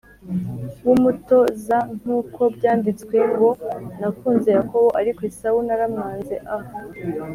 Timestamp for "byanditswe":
2.55-3.17